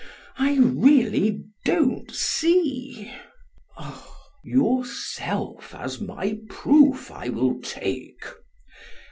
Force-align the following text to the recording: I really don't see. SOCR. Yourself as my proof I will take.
I 0.39 0.55
really 0.57 1.43
don't 1.63 2.09
see. 2.09 3.13
SOCR. 3.77 4.03
Yourself 4.43 5.75
as 5.75 6.01
my 6.01 6.39
proof 6.49 7.11
I 7.11 7.29
will 7.29 7.61
take. 7.61 8.25